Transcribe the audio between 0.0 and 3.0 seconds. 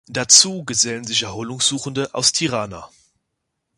Dazu gesellen sich Erholungssuchende aus Tirana.